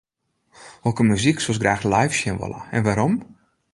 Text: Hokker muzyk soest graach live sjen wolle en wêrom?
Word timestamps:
Hokker 0.85 1.05
muzyk 1.09 1.39
soest 1.43 1.61
graach 1.63 1.85
live 1.93 2.15
sjen 2.19 2.39
wolle 2.41 2.61
en 2.75 2.83
wêrom? 2.85 3.15